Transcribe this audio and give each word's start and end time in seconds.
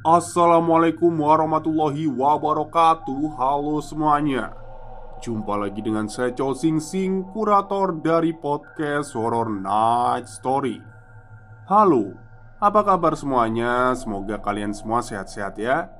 Assalamualaikum 0.00 1.12
warahmatullahi 1.12 2.08
wabarakatuh. 2.08 3.36
Halo 3.36 3.84
semuanya. 3.84 4.56
Jumpa 5.20 5.60
lagi 5.60 5.84
dengan 5.84 6.08
saya 6.08 6.32
Chow 6.32 6.56
Sing 6.56 6.80
Sing 6.80 7.28
Kurator 7.36 8.00
dari 8.00 8.32
podcast 8.32 9.12
Horror 9.12 9.52
Night 9.60 10.24
Story. 10.24 10.80
Halo, 11.68 12.16
apa 12.56 12.80
kabar 12.80 13.12
semuanya? 13.12 13.92
Semoga 13.92 14.40
kalian 14.40 14.72
semua 14.72 15.04
sehat-sehat 15.04 15.60
ya. 15.60 15.92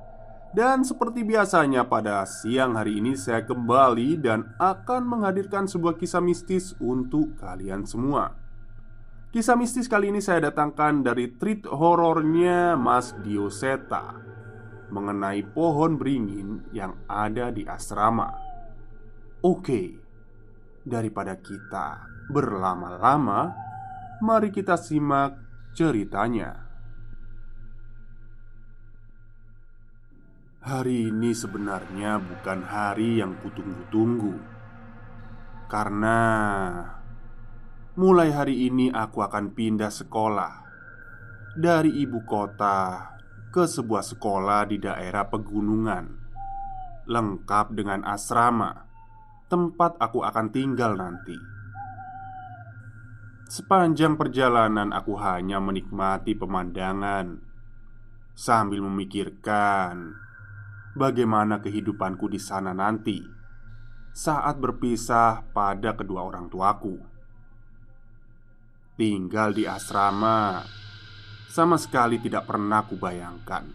Dan 0.49 0.81
seperti 0.81 1.21
biasanya 1.21 1.85
pada 1.85 2.25
siang 2.25 2.73
hari 2.73 2.97
ini 3.05 3.13
saya 3.13 3.45
kembali 3.45 4.17
Dan 4.17 4.49
akan 4.57 5.05
menghadirkan 5.05 5.69
sebuah 5.69 6.01
kisah 6.01 6.25
mistis 6.25 6.73
untuk 6.81 7.37
kalian 7.37 7.85
semua 7.85 8.33
Kisah 9.31 9.55
mistis 9.55 9.87
kali 9.87 10.11
ini 10.11 10.19
saya 10.19 10.51
datangkan 10.51 11.07
dari 11.07 11.39
treat 11.39 11.63
horornya 11.63 12.75
Mas 12.75 13.15
Dioseta 13.23 14.19
Mengenai 14.91 15.47
pohon 15.47 15.95
beringin 15.95 16.67
yang 16.75 16.99
ada 17.07 17.47
di 17.47 17.63
asrama. 17.63 18.27
Oke, 19.39 19.95
daripada 20.83 21.39
kita 21.39 22.03
berlama-lama 22.27 23.55
Mari 24.19 24.51
kita 24.51 24.75
simak 24.75 25.39
ceritanya. 25.79 26.67
Hari 30.59 31.07
ini 31.07 31.31
sebenarnya 31.31 32.19
bukan 32.19 32.67
hari 32.67 33.23
yang 33.23 33.39
kutunggu-tunggu 33.39 34.35
Karena 35.71 36.19
Mulai 37.91 38.31
hari 38.31 38.71
ini 38.71 38.87
aku 38.87 39.19
akan 39.19 39.51
pindah 39.51 39.91
sekolah. 39.91 40.63
Dari 41.59 41.91
ibu 41.99 42.23
kota 42.23 43.11
ke 43.51 43.67
sebuah 43.67 43.99
sekolah 43.99 44.63
di 44.71 44.79
daerah 44.79 45.27
pegunungan. 45.27 46.07
Lengkap 47.03 47.75
dengan 47.75 48.07
asrama. 48.07 48.87
Tempat 49.51 49.99
aku 49.99 50.23
akan 50.23 50.47
tinggal 50.55 50.95
nanti. 50.95 51.35
Sepanjang 53.51 54.15
perjalanan 54.15 54.95
aku 54.95 55.19
hanya 55.19 55.59
menikmati 55.59 56.31
pemandangan. 56.31 57.43
Sambil 58.31 58.79
memikirkan 58.87 60.15
Bagaimana 60.95 61.59
kehidupanku 61.59 62.31
di 62.31 62.39
sana 62.39 62.71
nanti. 62.71 63.19
Saat 64.15 64.63
berpisah 64.63 65.43
pada 65.51 65.91
kedua 65.91 66.23
orang 66.23 66.47
tuaku 66.47 67.10
Tinggal 69.01 69.57
di 69.57 69.65
asrama 69.65 70.61
sama 71.49 71.73
sekali 71.81 72.21
tidak 72.21 72.45
pernah 72.45 72.85
kubayangkan. 72.85 73.65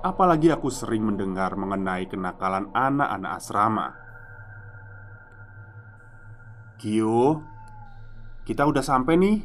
Apalagi 0.00 0.48
aku 0.48 0.72
sering 0.72 1.04
mendengar 1.04 1.52
mengenai 1.52 2.08
kenakalan 2.08 2.72
anak-anak 2.72 3.32
asrama. 3.36 3.92
Gio, 6.80 7.44
kita 8.48 8.64
udah 8.64 8.80
sampai 8.80 9.20
nih. 9.20 9.36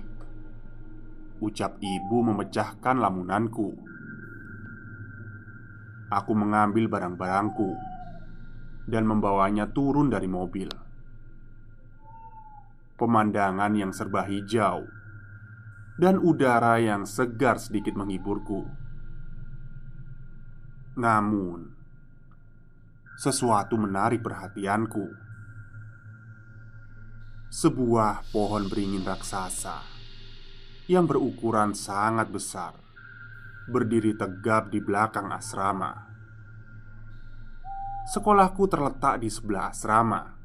Ucap 1.44 1.75
ibu 1.83 2.23
memecahkan 2.23 2.95
lamunanku. 3.03 3.75
Aku 6.16 6.31
mengambil 6.31 6.88
barang-barangku 6.88 7.75
dan 8.88 9.03
membawanya 9.03 9.67
turun 9.67 10.07
dari 10.07 10.31
mobil 10.31 10.82
pemandangan 12.97 13.73
yang 13.73 13.91
serba 13.91 14.25
hijau, 14.25 14.85
dan 15.97 16.17
udara 16.17 16.81
yang 16.81 17.05
segar 17.05 17.61
sedikit 17.61 17.93
menghiburku. 17.93 18.65
Namun, 20.97 21.73
sesuatu 23.17 23.77
menarik 23.77 24.21
perhatianku. 24.21 25.21
Sebuah 27.53 28.33
pohon 28.33 28.65
beringin 28.65 29.05
raksasa 29.05 29.77
yang 30.89 31.05
berukuran 31.05 31.77
sangat 31.77 32.33
besar 32.33 32.73
berdiri 33.69 34.17
tegap 34.17 34.73
di 34.73 34.81
belakang 34.81 35.29
asrama. 35.31 36.09
Sekolahku 38.09 38.67
terletak 38.67 39.23
di 39.23 39.31
sebelah 39.31 39.71
asrama 39.71 40.42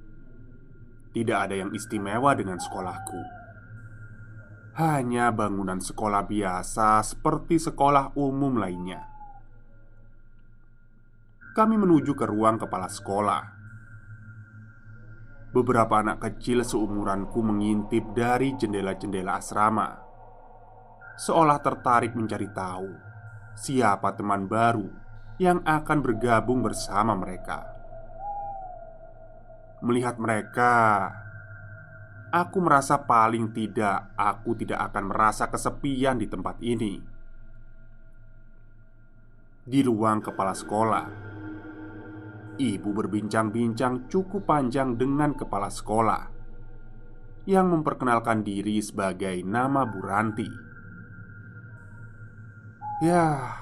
tidak 1.13 1.49
ada 1.49 1.55
yang 1.65 1.71
istimewa 1.73 2.37
dengan 2.37 2.61
sekolahku. 2.61 3.21
Hanya 4.79 5.35
bangunan 5.35 5.83
sekolah 5.83 6.23
biasa 6.29 7.03
seperti 7.03 7.59
sekolah 7.59 8.15
umum 8.15 8.59
lainnya. 8.61 9.03
Kami 11.57 11.75
menuju 11.75 12.15
ke 12.15 12.23
ruang 12.23 12.63
kepala 12.63 12.87
sekolah. 12.87 13.43
Beberapa 15.51 15.99
anak 15.99 16.23
kecil 16.23 16.63
seumuranku 16.63 17.43
mengintip 17.43 18.15
dari 18.15 18.55
jendela-jendela 18.55 19.43
asrama, 19.43 19.91
seolah 21.19 21.59
tertarik 21.59 22.15
mencari 22.15 22.47
tahu 22.55 23.09
siapa 23.59 24.15
teman 24.15 24.47
baru 24.47 24.87
yang 25.43 25.63
akan 25.67 25.99
bergabung 25.99 26.63
bersama 26.63 27.19
mereka. 27.19 27.78
Melihat 29.79 30.19
mereka, 30.19 31.07
aku 32.35 32.59
merasa 32.61 32.99
paling 32.99 33.55
tidak 33.55 34.13
aku 34.19 34.59
tidak 34.59 34.91
akan 34.91 35.09
merasa 35.09 35.47
kesepian 35.49 36.19
di 36.19 36.27
tempat 36.27 36.59
ini. 36.61 36.99
Di 39.69 39.81
ruang 39.85 40.25
kepala 40.25 40.57
sekolah, 40.57 41.07
ibu 42.59 42.89
berbincang-bincang 42.91 44.11
cukup 44.11 44.49
panjang 44.49 44.97
dengan 44.99 45.37
kepala 45.37 45.71
sekolah 45.71 46.23
yang 47.49 47.73
memperkenalkan 47.73 48.45
diri 48.45 48.77
sebagai 48.85 49.41
nama 49.41 49.89
Buranti. 49.89 50.49
Ya, 52.99 53.55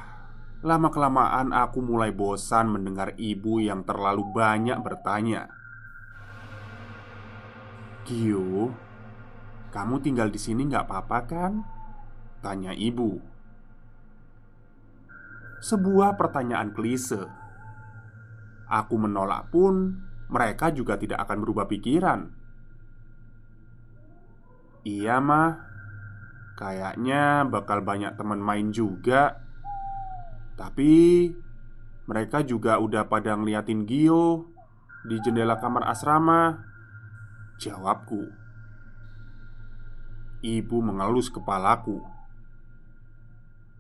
lama-kelamaan 0.65 1.53
aku 1.53 1.85
mulai 1.85 2.11
bosan 2.11 2.73
mendengar 2.73 3.15
ibu 3.15 3.61
yang 3.61 3.85
terlalu 3.85 4.27
banyak 4.33 4.81
bertanya. 4.81 5.66
Gio, 8.07 8.71
kamu 9.75 9.99
tinggal 9.99 10.31
di 10.31 10.39
sini 10.39 10.63
nggak 10.71 10.87
apa-apa 10.87 11.19
kan? 11.27 11.53
Tanya 12.39 12.71
ibu. 12.71 13.19
Sebuah 15.59 16.15
pertanyaan 16.15 16.71
klise. 16.71 17.27
Aku 18.71 18.95
menolak 18.99 19.51
pun 19.51 20.07
Mereka 20.27 20.75
juga 20.75 20.99
tidak 20.99 21.23
akan 21.27 21.39
berubah 21.43 21.67
pikiran. 21.67 22.31
Iya 24.87 25.19
mah 25.23 25.51
Kayaknya 26.59 27.47
bakal 27.47 27.83
banyak 27.83 28.15
teman 28.15 28.39
main 28.39 28.71
juga. 28.71 29.43
Tapi 30.55 31.27
Mereka 32.07 32.47
juga 32.47 32.79
udah 32.79 33.07
pada 33.11 33.35
ngeliatin 33.35 33.87
Gio 33.87 34.51
Di 35.07 35.19
jendela 35.23 35.59
kamar 35.59 35.91
asrama 35.91 36.75
Jawabku. 37.57 38.21
Ibu 40.45 40.77
mengelus 40.85 41.33
kepalaku. 41.33 42.05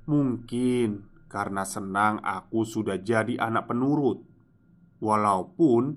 Mungkin 0.08 1.04
karena 1.28 1.60
senang 1.68 2.24
aku 2.24 2.64
sudah 2.64 2.96
jadi 2.96 3.36
anak 3.36 3.68
penurut. 3.68 4.24
Walaupun 4.96 5.92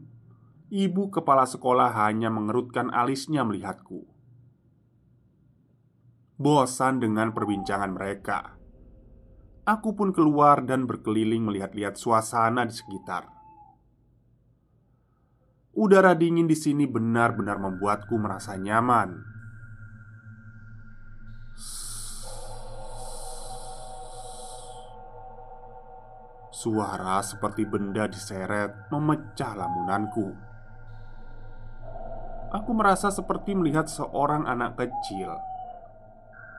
ibu 0.68 1.08
kepala 1.08 1.48
sekolah 1.48 1.96
hanya 2.04 2.28
mengerutkan 2.28 2.92
alisnya 2.92 3.48
melihatku. 3.48 4.04
Bosan 6.36 7.00
dengan 7.00 7.32
perbincangan 7.32 7.96
mereka. 7.96 8.60
Aku 9.64 9.96
pun 9.96 10.12
keluar 10.12 10.68
dan 10.68 10.84
berkeliling 10.84 11.48
melihat-lihat 11.48 11.96
suasana 11.96 12.68
di 12.68 12.76
sekitar 12.76 13.39
Udara 15.80 16.12
dingin 16.12 16.44
di 16.44 16.60
sini 16.60 16.84
benar-benar 16.84 17.56
membuatku 17.56 18.20
merasa 18.20 18.60
nyaman. 18.60 19.16
Suara 26.52 27.24
seperti 27.24 27.64
benda 27.64 28.12
diseret 28.12 28.92
memecah 28.92 29.56
lamunanku. 29.56 30.28
Aku 32.52 32.76
merasa 32.76 33.08
seperti 33.08 33.56
melihat 33.56 33.88
seorang 33.88 34.52
anak 34.52 34.76
kecil 34.76 35.32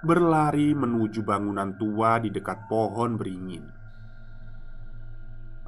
berlari 0.00 0.72
menuju 0.72 1.20
bangunan 1.20 1.76
tua 1.76 2.16
di 2.24 2.32
dekat 2.32 2.72
pohon 2.72 3.20
beringin. 3.20 3.68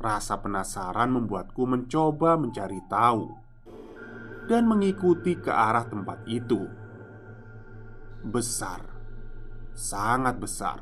Rasa 0.00 0.40
penasaran 0.40 1.12
membuatku 1.12 1.69
mencoba 1.69 2.40
mencari 2.40 2.81
tahu 2.88 3.41
dan 4.46 4.66
mengikuti 4.66 5.38
ke 5.38 5.50
arah 5.50 5.86
tempat 5.86 6.22
itu. 6.26 6.66
Besar, 8.22 8.82
sangat 9.74 10.38
besar. 10.38 10.78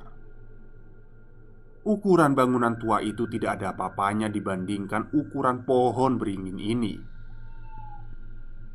Ukuran 1.80 2.36
bangunan 2.36 2.76
tua 2.76 3.00
itu 3.00 3.24
tidak 3.24 3.60
ada 3.60 3.72
apa-apanya 3.72 4.28
dibandingkan 4.28 5.08
ukuran 5.16 5.64
pohon 5.64 6.20
beringin 6.20 6.60
ini. 6.60 6.94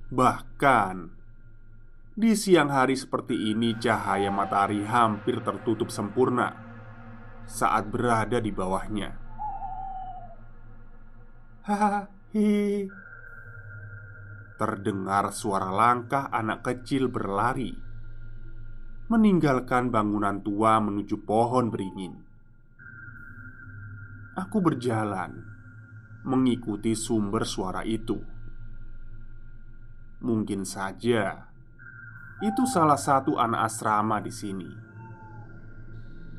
Bahkan 0.10 0.96
di 2.16 2.32
siang 2.34 2.72
hari 2.72 2.96
seperti 2.96 3.52
ini, 3.52 3.76
cahaya 3.76 4.32
matahari 4.32 4.82
hampir 4.88 5.44
tertutup 5.44 5.92
sempurna 5.92 6.56
saat 7.44 7.92
berada 7.92 8.40
di 8.40 8.56
bawahnya. 8.56 9.20
Hahaha 11.68 12.08
Terdengar 14.56 15.36
suara 15.36 15.68
langkah 15.68 16.32
anak 16.32 16.64
kecil 16.64 17.12
berlari. 17.12 17.76
Meninggalkan 19.12 19.92
bangunan 19.92 20.40
tua 20.40 20.80
menuju 20.80 21.28
pohon 21.28 21.68
beringin. 21.68 22.16
Aku 24.40 24.64
berjalan 24.64 25.44
Mengikuti 26.24 26.96
sumber 26.96 27.44
suara 27.44 27.84
itu. 27.84 28.16
Mungkin 30.24 30.64
saja 30.64 31.52
Itu 32.40 32.64
salah 32.64 32.98
satu 32.98 33.36
anak 33.36 33.68
asrama 33.68 34.24
di 34.24 34.32
sini. 34.32 34.72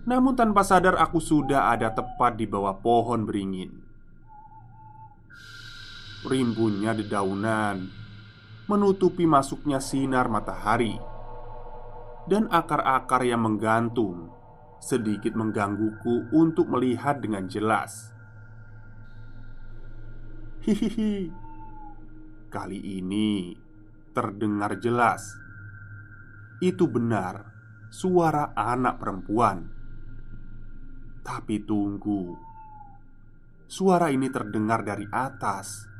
Namun 0.08 0.32
tanpa 0.32 0.64
sadar 0.64 0.96
aku 0.96 1.20
sudah 1.20 1.68
ada 1.68 1.92
tepat 1.92 2.40
di 2.40 2.48
bawah 2.48 2.80
pohon 2.80 3.28
beringin. 3.28 3.84
Rimbunnya 6.24 6.96
dedaunan 6.96 8.05
menutupi 8.66 9.30
masuknya 9.30 9.78
sinar 9.78 10.26
matahari, 10.26 10.98
dan 12.26 12.50
akar-akar 12.50 13.22
yang 13.22 13.46
menggantung 13.46 14.34
sedikit 14.82 15.38
menggangguku 15.38 16.34
untuk 16.34 16.66
melihat 16.70 17.22
dengan 17.22 17.46
jelas. 17.46 18.10
Hihihi, 20.66 21.30
kali 22.50 22.78
ini 22.98 23.54
terdengar 24.10 24.82
jelas. 24.82 25.22
Itu 26.58 26.90
benar 26.90 27.54
suara 27.86 28.50
anak 28.58 28.98
perempuan, 28.98 29.70
tapi 31.22 31.62
tunggu, 31.62 32.34
suara 33.70 34.10
ini 34.10 34.26
terdengar 34.26 34.82
dari 34.82 35.06
atas 35.06 35.95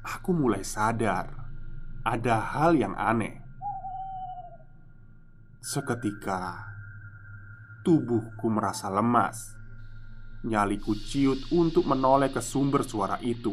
aku 0.00 0.32
mulai 0.32 0.64
sadar 0.64 1.28
ada 2.00 2.40
hal 2.40 2.72
yang 2.72 2.96
aneh. 2.96 3.44
Seketika, 5.60 6.64
tubuhku 7.84 8.48
merasa 8.48 8.88
lemas. 8.88 9.60
Nyaliku 10.40 10.96
ciut 10.96 11.52
untuk 11.52 11.84
menoleh 11.84 12.32
ke 12.32 12.40
sumber 12.40 12.80
suara 12.80 13.20
itu. 13.20 13.52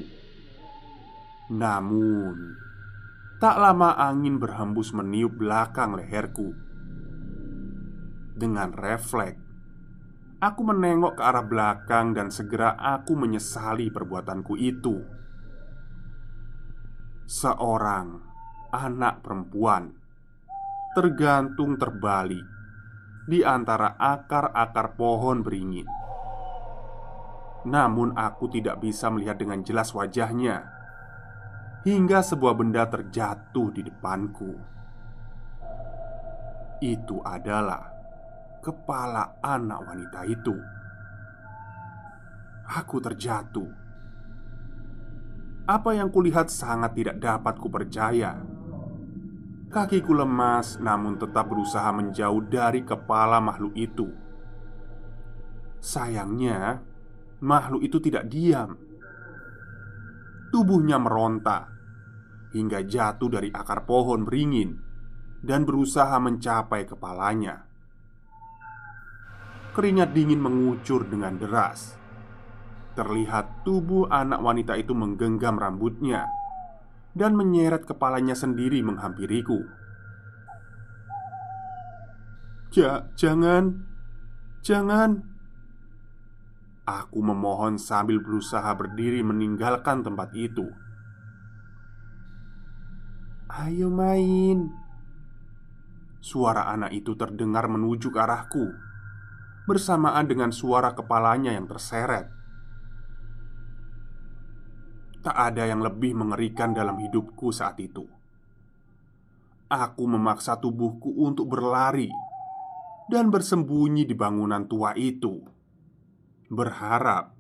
Namun, 1.52 2.56
tak 3.44 3.60
lama 3.60 4.00
angin 4.00 4.40
berhembus 4.40 4.96
meniup 4.96 5.36
belakang 5.36 6.00
leherku. 6.00 6.56
Dengan 8.40 8.72
refleks, 8.72 9.44
aku 10.40 10.62
menengok 10.64 11.20
ke 11.20 11.24
arah 11.28 11.44
belakang 11.44 12.16
dan 12.16 12.32
segera 12.32 12.80
aku 12.80 13.20
menyesali 13.20 13.92
perbuatanku 13.92 14.56
itu 14.56 15.18
seorang 17.28 18.24
anak 18.72 19.20
perempuan 19.20 19.92
tergantung 20.96 21.76
terbalik 21.76 22.48
di 23.28 23.44
antara 23.44 24.00
akar-akar 24.00 24.96
pohon 24.96 25.44
beringin. 25.44 25.84
Namun, 27.68 28.16
aku 28.16 28.48
tidak 28.48 28.80
bisa 28.80 29.12
melihat 29.12 29.36
dengan 29.36 29.60
jelas 29.60 29.92
wajahnya 29.92 30.72
hingga 31.84 32.24
sebuah 32.24 32.56
benda 32.56 32.88
terjatuh 32.88 33.76
di 33.76 33.84
depanku. 33.84 34.56
Itu 36.80 37.20
adalah 37.28 37.92
kepala 38.64 39.44
anak 39.44 39.80
wanita 39.84 40.24
itu. 40.24 40.56
Aku 42.72 43.04
terjatuh 43.04 43.87
apa 45.68 45.92
yang 45.92 46.08
kulihat 46.08 46.48
sangat 46.48 46.96
tidak 46.96 47.20
dapat 47.20 47.60
kupercaya. 47.60 48.40
Kakiku 49.68 50.16
lemas, 50.16 50.80
namun 50.80 51.20
tetap 51.20 51.52
berusaha 51.52 51.92
menjauh 51.92 52.40
dari 52.48 52.88
kepala 52.88 53.44
makhluk 53.44 53.76
itu. 53.76 54.08
Sayangnya, 55.84 56.80
makhluk 57.44 57.84
itu 57.84 58.00
tidak 58.00 58.32
diam. 58.32 58.80
Tubuhnya 60.56 60.96
meronta 60.96 61.68
hingga 62.56 62.80
jatuh 62.88 63.28
dari 63.28 63.52
akar 63.52 63.84
pohon 63.84 64.24
beringin 64.24 64.80
dan 65.44 65.68
berusaha 65.68 66.16
mencapai 66.16 66.88
kepalanya. 66.88 67.68
Keringat 69.76 70.16
dingin 70.16 70.40
mengucur 70.40 71.06
dengan 71.06 71.36
deras. 71.36 72.00
Terlihat 72.98 73.62
tubuh 73.62 74.10
anak 74.10 74.42
wanita 74.42 74.74
itu 74.74 74.98
menggenggam 74.98 75.62
rambutnya 75.62 76.26
dan 77.14 77.38
menyeret 77.38 77.86
kepalanya 77.86 78.34
sendiri 78.34 78.82
menghampiriku. 78.82 79.62
Ja, 82.74 83.10
jangan, 83.18 83.86
jangan. 84.62 85.26
Aku 86.88 87.20
memohon 87.20 87.82
sambil 87.82 88.22
berusaha 88.22 88.70
berdiri 88.78 89.26
meninggalkan 89.26 90.06
tempat 90.06 90.34
itu. 90.38 90.66
Ayo 93.50 93.90
main. 93.90 94.72
Suara 96.22 96.70
anak 96.70 96.94
itu 96.94 97.18
terdengar 97.18 97.66
menuju 97.66 98.14
ke 98.14 98.20
arahku, 98.22 98.74
bersamaan 99.66 100.30
dengan 100.30 100.54
suara 100.54 100.94
kepalanya 100.94 101.54
yang 101.54 101.66
terseret. 101.66 102.37
Tak 105.28 105.36
ada 105.36 105.68
yang 105.68 105.84
lebih 105.84 106.16
mengerikan 106.16 106.72
dalam 106.72 107.04
hidupku 107.04 107.52
saat 107.52 107.76
itu. 107.84 108.08
Aku 109.68 110.08
memaksa 110.08 110.56
tubuhku 110.56 111.20
untuk 111.20 111.52
berlari 111.52 112.08
dan 113.12 113.28
bersembunyi 113.28 114.08
di 114.08 114.16
bangunan 114.16 114.64
tua 114.72 114.96
itu, 114.96 115.44
berharap 116.48 117.36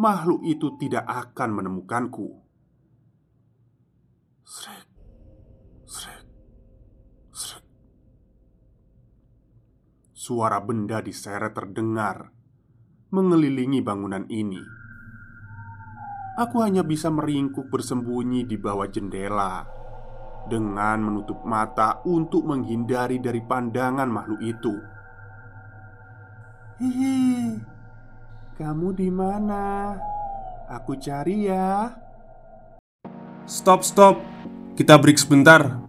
makhluk 0.00 0.40
itu 0.48 0.80
tidak 0.80 1.04
akan 1.04 1.60
menemukanku. 1.60 2.40
Srek, 4.40 4.88
srek, 5.84 6.24
srek. 7.36 7.64
Suara 10.16 10.56
benda 10.64 11.04
diseret 11.04 11.52
terdengar 11.52 12.32
mengelilingi 13.12 13.84
bangunan 13.84 14.24
ini 14.32 14.79
Aku 16.40 16.64
hanya 16.64 16.80
bisa 16.80 17.12
meringkuk 17.12 17.68
bersembunyi 17.68 18.48
di 18.48 18.56
bawah 18.56 18.88
jendela 18.88 19.60
dengan 20.48 21.04
menutup 21.04 21.44
mata 21.44 22.00
untuk 22.08 22.48
menghindari 22.48 23.20
dari 23.20 23.44
pandangan 23.44 24.08
makhluk 24.08 24.40
itu. 24.40 24.72
Hihi, 26.80 27.60
kamu 28.56 28.88
di 28.96 29.12
mana? 29.12 29.92
Aku 30.72 30.96
cari 30.96 31.44
ya. 31.44 31.92
Stop, 33.44 33.84
stop. 33.84 34.24
Kita 34.80 34.96
break 34.96 35.20
sebentar. 35.20 35.84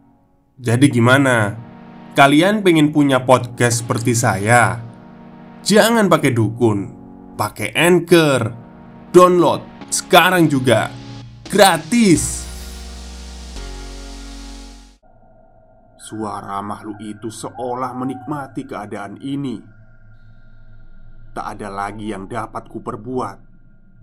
Jadi 0.60 0.92
gimana? 0.92 1.56
Kalian 2.12 2.60
pengen 2.60 2.92
punya 2.92 3.24
podcast 3.24 3.88
seperti 3.88 4.12
saya? 4.12 4.84
Jangan 5.64 6.12
pakai 6.12 6.36
dukun, 6.36 6.92
pakai 7.40 7.72
Anchor. 7.72 8.52
Download 9.16 9.71
sekarang 9.92 10.48
juga. 10.48 10.88
Gratis. 11.52 12.48
Suara 16.00 16.64
makhluk 16.64 17.00
itu 17.04 17.28
seolah 17.28 17.92
menikmati 17.92 18.64
keadaan 18.64 19.20
ini. 19.20 19.60
Tak 21.32 21.60
ada 21.60 21.68
lagi 21.72 22.12
yang 22.12 22.28
dapat 22.28 22.68
kuperbuat 22.68 23.38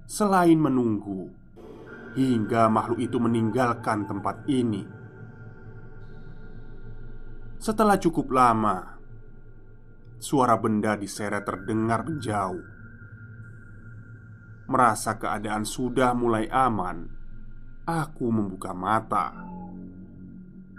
selain 0.09 0.57
menunggu 0.57 1.29
hingga 2.17 2.73
makhluk 2.73 3.01
itu 3.05 3.21
meninggalkan 3.21 4.09
tempat 4.09 4.45
ini. 4.49 4.85
Setelah 7.61 8.01
cukup 8.01 8.33
lama, 8.33 8.97
suara 10.17 10.57
benda 10.57 10.97
diseret 10.97 11.45
terdengar 11.45 12.09
menjauh. 12.09 12.78
Merasa 14.69 15.17
keadaan 15.17 15.65
sudah 15.65 16.13
mulai 16.13 16.45
aman, 16.53 17.09
aku 17.89 18.29
membuka 18.29 18.77
mata. 18.77 19.33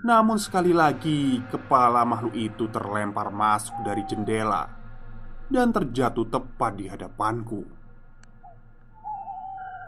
Namun, 0.05 0.37
sekali 0.37 0.71
lagi 0.71 1.41
kepala 1.49 2.05
makhluk 2.05 2.37
itu 2.37 2.69
terlempar 2.69 3.33
masuk 3.33 3.81
dari 3.81 4.05
jendela 4.05 4.69
dan 5.49 5.73
terjatuh 5.73 6.29
tepat 6.29 6.71
di 6.77 6.85
hadapanku. 6.85 7.65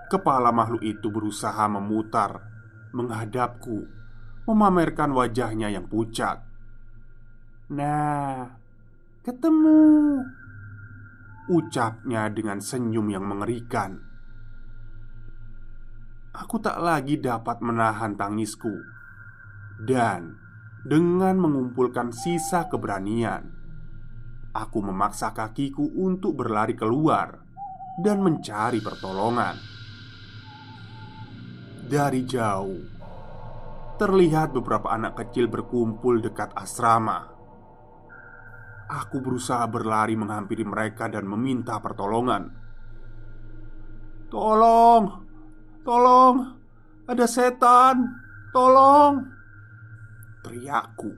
Kepala 0.10 0.50
makhluk 0.50 0.82
itu 0.82 1.08
berusaha 1.08 1.70
memutar 1.70 2.42
menghadapku, 2.92 3.86
memamerkan 4.50 5.16
wajahnya 5.16 5.72
yang 5.72 5.88
pucat. 5.88 6.44
"Nah, 7.72 8.52
ketemu!" 9.24 10.41
Ucapnya 11.50 12.30
dengan 12.30 12.62
senyum 12.62 13.08
yang 13.10 13.26
mengerikan. 13.26 13.98
Aku 16.32 16.62
tak 16.62 16.78
lagi 16.80 17.18
dapat 17.18 17.60
menahan 17.60 18.16
tangisku, 18.16 18.72
dan 19.82 20.38
dengan 20.86 21.38
mengumpulkan 21.38 22.14
sisa 22.14 22.70
keberanian, 22.70 23.52
aku 24.54 24.80
memaksa 24.82 25.34
kakiku 25.34 25.86
untuk 25.98 26.38
berlari 26.40 26.78
keluar 26.78 27.42
dan 28.00 28.24
mencari 28.24 28.80
pertolongan. 28.80 29.58
Dari 31.92 32.24
jauh 32.24 33.02
terlihat 34.00 34.56
beberapa 34.56 34.90
anak 34.90 35.20
kecil 35.20 35.46
berkumpul 35.46 36.24
dekat 36.24 36.56
asrama. 36.58 37.41
Aku 38.92 39.24
berusaha 39.24 39.64
berlari 39.72 40.20
menghampiri 40.20 40.68
mereka 40.68 41.08
dan 41.08 41.24
meminta 41.24 41.80
pertolongan. 41.80 42.52
"Tolong, 44.28 45.04
tolong, 45.88 46.36
ada 47.08 47.24
setan, 47.24 48.04
tolong!" 48.52 49.24
teriakku. 50.44 51.16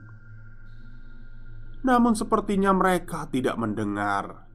Namun, 1.84 2.14
sepertinya 2.16 2.72
mereka 2.72 3.28
tidak 3.28 3.58
mendengar. 3.60 4.48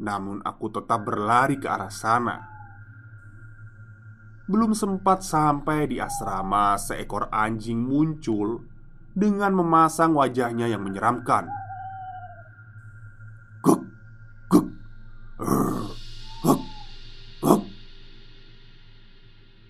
Namun, 0.00 0.40
aku 0.46 0.72
tetap 0.72 1.04
berlari 1.04 1.60
ke 1.60 1.68
arah 1.68 1.92
sana. 1.92 2.38
Belum 4.48 4.72
sempat 4.72 5.24
sampai 5.24 5.88
di 5.88 6.00
asrama, 6.00 6.76
seekor 6.76 7.28
anjing 7.32 7.80
muncul 7.80 8.64
dengan 9.12 9.56
memasang 9.56 10.16
wajahnya 10.16 10.68
yang 10.68 10.84
menyeramkan. 10.84 11.63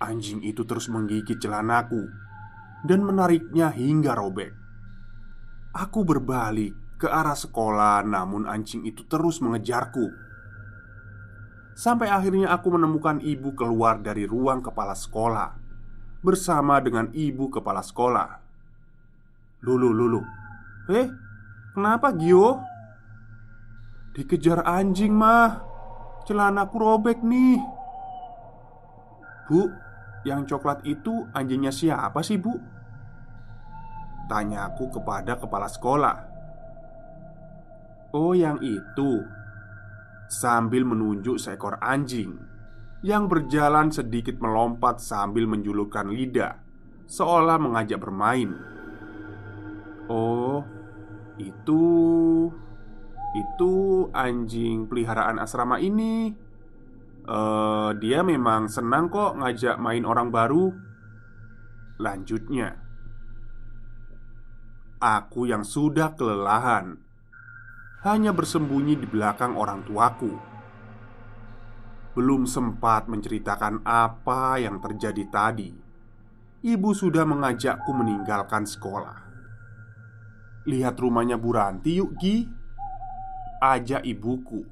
Anjing 0.03 0.43
itu 0.43 0.67
terus 0.67 0.91
menggigit 0.91 1.39
celanaku 1.39 2.11
dan 2.85 3.01
menariknya 3.07 3.71
hingga 3.71 4.13
robek. 4.19 4.53
Aku 5.75 6.07
berbalik 6.07 6.75
ke 6.99 7.11
arah 7.11 7.35
sekolah, 7.35 8.07
namun 8.07 8.47
anjing 8.47 8.87
itu 8.87 9.03
terus 9.07 9.43
mengejarku. 9.43 10.25
Sampai 11.75 12.07
akhirnya 12.07 12.55
aku 12.55 12.71
menemukan 12.71 13.19
ibu 13.19 13.51
keluar 13.59 13.99
dari 13.99 14.31
ruang 14.31 14.63
kepala 14.63 14.95
sekolah 14.95 15.59
Bersama 16.23 16.79
dengan 16.79 17.11
ibu 17.11 17.51
kepala 17.51 17.83
sekolah 17.83 18.31
Lulu, 19.67 19.91
Lulu 19.91 20.23
Eh, 20.95 21.11
kenapa 21.75 22.15
Gio? 22.15 22.63
Dikejar 24.15 24.63
anjing 24.63 25.11
mah 25.11 25.67
Celanaku 26.31 26.77
robek 26.79 27.27
nih 27.27 27.59
Bu, 29.45 29.69
yang 30.25 30.49
coklat 30.49 30.81
itu 30.89 31.29
anjingnya 31.37 31.71
siapa 31.71 32.21
sih 32.25 32.41
bu? 32.41 32.57
Tanya 34.25 34.73
aku 34.73 34.89
kepada 34.89 35.37
kepala 35.37 35.69
sekolah 35.69 36.35
Oh 38.15 38.31
yang 38.31 38.63
itu 38.63 39.27
sambil 40.31 40.87
menunjuk 40.87 41.35
seekor 41.35 41.83
anjing 41.83 42.39
yang 43.03 43.27
berjalan 43.27 43.91
sedikit 43.91 44.39
melompat 44.39 45.03
sambil 45.03 45.51
menjulurkan 45.51 46.15
lidah, 46.15 46.63
seolah 47.11 47.59
mengajak 47.59 47.99
bermain. 47.99 48.55
Oh, 50.07 50.63
itu 51.43 51.83
itu 53.35 53.75
anjing 54.15 54.87
peliharaan 54.87 55.43
asrama 55.43 55.83
ini. 55.83 56.31
Uh, 57.25 57.97
dia 57.97 58.21
memang 58.21 58.69
senang 58.69 59.09
kok 59.09 59.41
ngajak 59.41 59.81
main 59.81 60.05
orang 60.05 60.29
baru. 60.29 60.77
Lanjutnya, 61.97 62.77
aku 65.01 65.49
yang 65.49 65.65
sudah 65.65 66.13
kelelahan 66.13 67.01
hanya 68.05 68.37
bersembunyi 68.37 69.01
di 69.01 69.07
belakang 69.09 69.57
orang 69.57 69.81
tuaku. 69.89 70.37
Belum 72.13 72.45
sempat 72.45 73.09
menceritakan 73.09 73.83
apa 73.89 74.61
yang 74.61 74.79
terjadi 74.85 75.25
tadi, 75.33 75.73
ibu 76.61 76.91
sudah 76.93 77.25
mengajakku 77.25 77.91
meninggalkan 77.97 78.69
sekolah. 78.69 79.25
Lihat 80.65 80.97
rumahnya 80.97 81.37
Bu 81.37 81.53
Ranti 81.53 82.01
yuk 82.01 82.17
Gi 82.17 82.49
Ajak 83.61 84.01
ibuku 84.01 84.65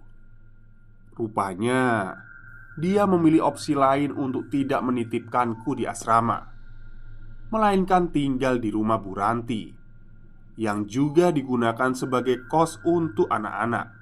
Rupanya 1.12 2.16
Dia 2.81 3.05
memilih 3.05 3.45
opsi 3.45 3.76
lain 3.76 4.17
untuk 4.17 4.49
tidak 4.49 4.81
menitipkanku 4.81 5.76
di 5.76 5.85
asrama 5.85 6.52
Melainkan 7.52 8.09
tinggal 8.09 8.57
di 8.57 8.73
rumah 8.73 8.97
Bu 8.97 9.12
Ranti 9.12 9.69
yang 10.57 10.88
juga 10.88 11.29
digunakan 11.29 11.93
sebagai 11.93 12.49
kos 12.49 12.81
untuk 12.81 13.29
anak-anak. 13.29 13.93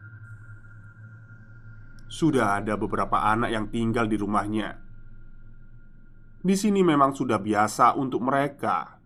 Sudah 2.06 2.62
ada 2.62 2.78
beberapa 2.78 3.26
anak 3.26 3.50
yang 3.50 3.66
tinggal 3.66 4.06
di 4.06 4.14
rumahnya. 4.14 4.78
Di 6.46 6.54
sini 6.54 6.86
memang 6.86 7.10
sudah 7.10 7.42
biasa 7.42 7.98
untuk 7.98 8.22
mereka 8.22 9.02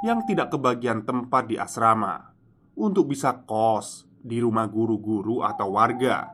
yang 0.00 0.24
tidak 0.24 0.56
kebagian 0.56 1.04
tempat 1.04 1.52
di 1.52 1.60
asrama 1.60 2.32
untuk 2.80 3.12
bisa 3.12 3.44
kos 3.44 4.08
di 4.24 4.40
rumah 4.40 4.72
guru-guru 4.72 5.44
atau 5.44 5.76
warga, 5.76 6.32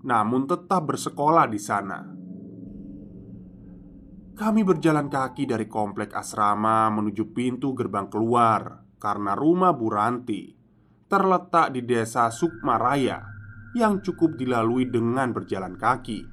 namun 0.00 0.48
tetap 0.48 0.88
bersekolah 0.88 1.46
di 1.50 1.60
sana. 1.60 2.00
Kami 4.40 4.64
berjalan 4.64 5.12
kaki 5.12 5.44
dari 5.44 5.68
komplek 5.68 6.16
asrama 6.16 6.88
menuju 6.88 7.36
pintu 7.36 7.76
gerbang 7.76 8.08
keluar 8.08 8.80
karena 8.96 9.36
rumah 9.36 9.76
Buranti 9.76 10.56
terletak 11.04 11.76
di 11.76 11.84
desa 11.84 12.32
Sukmaraya 12.32 13.20
yang 13.76 14.00
cukup 14.00 14.40
dilalui 14.40 14.88
dengan 14.88 15.36
berjalan 15.36 15.76
kaki. 15.76 16.24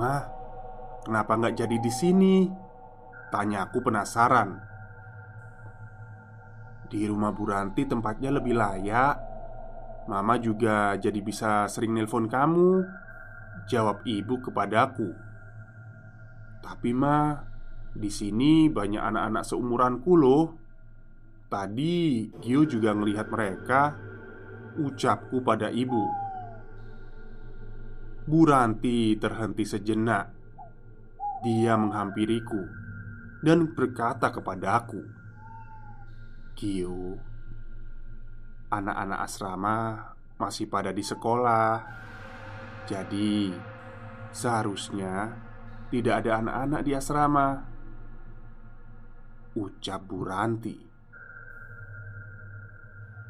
Mah, 0.00 0.22
kenapa 1.04 1.36
nggak 1.36 1.54
jadi 1.60 1.76
di 1.76 1.92
sini? 1.92 2.36
Tanya 3.28 3.68
aku 3.68 3.84
penasaran. 3.84 4.56
Di 6.88 7.04
rumah 7.04 7.36
Buranti 7.36 7.84
tempatnya 7.84 8.32
lebih 8.32 8.56
layak. 8.56 9.27
Mama 10.08 10.40
juga 10.40 10.96
jadi 10.96 11.20
bisa 11.20 11.68
sering 11.68 11.92
nelpon 11.92 12.32
kamu. 12.32 12.80
Jawab 13.68 14.08
ibu 14.08 14.40
kepadaku. 14.40 15.12
Tapi 16.64 16.90
mah, 16.96 17.44
Di 17.98 18.12
sini 18.12 18.70
banyak 18.70 19.00
anak-anak 19.00 19.42
seumuranku 19.42 20.12
loh. 20.14 20.44
Tadi 21.50 22.28
Gio 22.38 22.62
juga 22.68 22.94
melihat 22.94 23.26
mereka. 23.32 23.96
Ucapku 24.78 25.42
pada 25.42 25.72
ibu. 25.72 26.04
Bu 28.28 28.44
Ranti 28.44 29.16
terhenti 29.18 29.64
sejenak. 29.66 30.30
Dia 31.42 31.74
menghampiriku 31.74 32.60
dan 33.42 33.70
berkata 33.74 34.34
kepadaku, 34.34 35.00
"Gio, 36.58 37.18
anak-anak 38.68 39.20
asrama 39.24 39.76
masih 40.36 40.68
pada 40.68 40.92
di 40.92 41.02
sekolah. 41.02 41.82
Jadi, 42.88 43.52
seharusnya 44.32 45.36
tidak 45.92 46.24
ada 46.24 46.40
anak-anak 46.44 46.80
di 46.84 46.92
asrama." 46.96 47.48
Ucap 49.58 50.00
Bu 50.06 50.22
Ranti. 50.22 50.78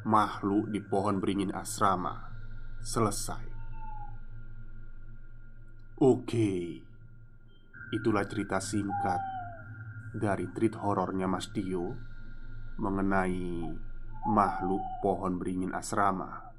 Makhluk 0.05 0.71
di 0.71 0.79
pohon 0.79 1.17
beringin 1.19 1.51
asrama 1.51 2.29
selesai. 2.79 3.45
Oke, 5.99 6.79
itulah 7.91 8.23
cerita 8.23 8.63
singkat 8.63 9.19
dari 10.15 10.47
treat 10.55 10.79
horornya 10.79 11.27
Mas 11.27 11.51
Dio 11.51 11.91
mengenai 12.79 13.67
makhluk 14.27 14.83
pohon 14.99 15.39
beringin 15.39 15.71
asrama. 15.71 16.49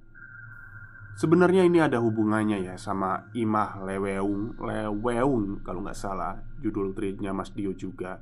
Sebenarnya 1.21 1.69
ini 1.69 1.85
ada 1.85 2.00
hubungannya 2.00 2.64
ya 2.64 2.81
sama 2.81 3.29
Imah 3.37 3.85
Leweung 3.85 4.57
Leweung 4.57 5.61
kalau 5.61 5.85
nggak 5.85 5.99
salah 5.99 6.40
judul 6.64 6.97
treatnya 6.97 7.37
Mas 7.37 7.52
Dio 7.52 7.76
juga. 7.76 8.17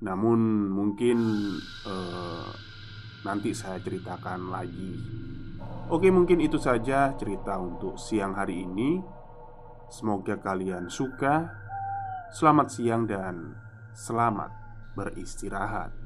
Namun 0.00 0.72
mungkin 0.72 1.18
eh, 1.84 2.48
nanti 3.28 3.52
saya 3.52 3.76
ceritakan 3.76 4.48
lagi. 4.48 4.94
Oke 5.92 6.08
mungkin 6.08 6.40
itu 6.40 6.56
saja 6.56 7.12
cerita 7.12 7.60
untuk 7.60 8.00
siang 8.00 8.32
hari 8.32 8.64
ini. 8.64 9.04
Semoga 9.92 10.40
kalian 10.40 10.88
suka. 10.88 11.52
Selamat 12.32 12.72
siang 12.72 13.04
dan 13.04 13.52
selamat 13.92 14.50
beristirahat. 14.96 16.03